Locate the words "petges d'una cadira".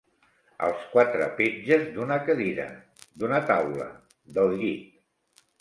1.41-2.67